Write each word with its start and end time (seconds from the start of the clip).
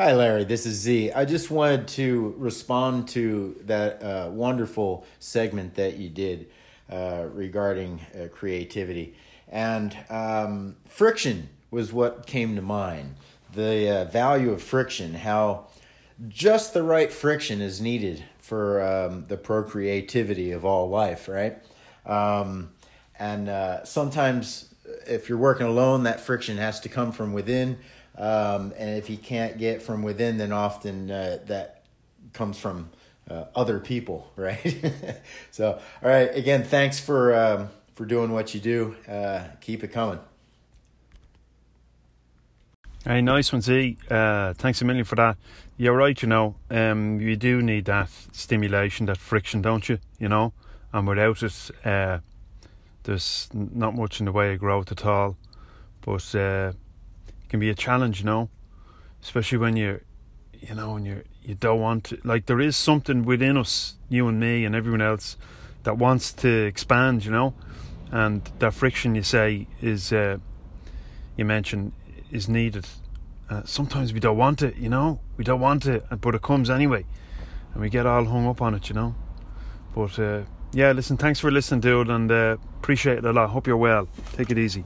Hi, 0.00 0.12
Larry. 0.12 0.44
This 0.44 0.64
is 0.64 0.76
Z. 0.76 1.10
I 1.10 1.24
just 1.24 1.50
wanted 1.50 1.88
to 1.88 2.32
respond 2.38 3.08
to 3.08 3.60
that 3.64 4.00
uh, 4.00 4.30
wonderful 4.30 5.04
segment 5.18 5.74
that 5.74 5.96
you 5.96 6.08
did 6.08 6.50
uh, 6.88 7.24
regarding 7.32 8.00
uh, 8.14 8.28
creativity. 8.28 9.16
And 9.48 9.98
um, 10.08 10.76
friction 10.86 11.48
was 11.72 11.92
what 11.92 12.28
came 12.28 12.54
to 12.54 12.62
mind. 12.62 13.16
The 13.52 13.90
uh, 13.90 14.04
value 14.04 14.52
of 14.52 14.62
friction, 14.62 15.14
how 15.14 15.66
just 16.28 16.74
the 16.74 16.84
right 16.84 17.12
friction 17.12 17.60
is 17.60 17.80
needed 17.80 18.22
for 18.38 18.80
um, 18.80 19.24
the 19.24 19.36
procreativity 19.36 20.52
of 20.52 20.64
all 20.64 20.88
life, 20.88 21.26
right? 21.26 21.58
Um, 22.06 22.70
and 23.18 23.48
uh, 23.48 23.84
sometimes, 23.84 24.72
if 25.08 25.28
you're 25.28 25.38
working 25.38 25.66
alone, 25.66 26.04
that 26.04 26.20
friction 26.20 26.58
has 26.58 26.80
to 26.80 26.88
come 26.88 27.12
from 27.12 27.32
within 27.32 27.78
um, 28.18 28.74
and 28.76 28.98
if 28.98 29.08
you 29.08 29.16
can't 29.16 29.58
get 29.58 29.80
from 29.80 30.02
within, 30.02 30.38
then 30.38 30.52
often 30.52 31.10
uh, 31.10 31.38
that 31.46 31.84
comes 32.32 32.58
from 32.58 32.90
uh, 33.30 33.44
other 33.54 33.78
people, 33.78 34.30
right? 34.36 34.84
so, 35.52 35.80
all 36.02 36.08
right. 36.08 36.34
Again, 36.34 36.64
thanks 36.64 36.98
for 36.98 37.34
um, 37.34 37.68
for 37.94 38.04
doing 38.04 38.32
what 38.32 38.54
you 38.54 38.60
do. 38.60 38.96
Uh, 39.08 39.44
keep 39.60 39.84
it 39.84 39.88
coming. 39.88 40.18
Hey, 43.04 43.22
nice 43.22 43.52
one, 43.52 43.62
Z. 43.62 43.96
Uh, 44.10 44.52
thanks 44.54 44.82
a 44.82 44.84
million 44.84 45.04
for 45.04 45.14
that. 45.14 45.36
You're 45.76 45.96
right, 45.96 46.20
you 46.20 46.28
know, 46.28 46.56
um, 46.70 47.20
you 47.20 47.36
do 47.36 47.62
need 47.62 47.84
that 47.84 48.10
stimulation, 48.32 49.06
that 49.06 49.16
friction, 49.16 49.62
don't 49.62 49.88
you? 49.88 49.98
You 50.18 50.28
know, 50.28 50.52
and 50.92 51.06
without 51.06 51.40
it, 51.44 51.70
uh, 51.84 52.18
there's 53.08 53.48
not 53.54 53.94
much 53.94 54.20
in 54.20 54.26
the 54.26 54.32
way 54.32 54.52
of 54.52 54.60
growth 54.60 54.92
at 54.92 55.06
all. 55.06 55.38
But 56.02 56.34
uh, 56.34 56.72
it 57.26 57.48
can 57.48 57.58
be 57.58 57.70
a 57.70 57.74
challenge, 57.74 58.20
you 58.20 58.26
know, 58.26 58.50
especially 59.22 59.56
when 59.56 59.76
you're, 59.76 60.02
you 60.60 60.74
know, 60.74 60.92
when 60.92 61.06
you're 61.06 61.24
you 61.42 61.54
don't 61.54 61.80
want 61.80 62.04
to 62.04 62.20
like 62.22 62.44
there 62.44 62.60
is 62.60 62.76
something 62.76 63.24
within 63.24 63.56
us, 63.56 63.94
you 64.10 64.28
and 64.28 64.38
me 64.38 64.66
and 64.66 64.74
everyone 64.74 65.00
else, 65.00 65.38
that 65.84 65.96
wants 65.96 66.34
to 66.34 66.66
expand, 66.66 67.24
you 67.24 67.30
know, 67.30 67.54
and 68.10 68.44
that 68.58 68.74
friction 68.74 69.14
you 69.14 69.22
say 69.22 69.66
is, 69.80 70.12
uh, 70.12 70.36
you 71.34 71.46
mentioned, 71.46 71.92
is 72.30 72.46
needed. 72.46 72.86
Uh, 73.48 73.62
sometimes 73.64 74.12
we 74.12 74.20
don't 74.20 74.36
want 74.36 74.60
it, 74.60 74.76
you 74.76 74.90
know, 74.90 75.18
we 75.38 75.44
don't 75.44 75.60
want 75.60 75.86
it, 75.86 76.04
but 76.20 76.34
it 76.34 76.42
comes 76.42 76.68
anyway, 76.68 77.06
and 77.72 77.80
we 77.80 77.88
get 77.88 78.04
all 78.04 78.26
hung 78.26 78.46
up 78.46 78.60
on 78.60 78.74
it, 78.74 78.90
you 78.90 78.94
know. 78.94 79.14
But 79.94 80.18
uh, 80.18 80.42
yeah, 80.72 80.92
listen, 80.92 81.16
thanks 81.16 81.40
for 81.40 81.50
listening, 81.50 81.80
dude, 81.80 82.08
and 82.08 82.30
uh, 82.30 82.56
appreciate 82.78 83.18
it 83.18 83.24
a 83.24 83.32
lot. 83.32 83.50
Hope 83.50 83.66
you're 83.66 83.76
well. 83.76 84.08
Take 84.34 84.50
it 84.50 84.58
easy. 84.58 84.84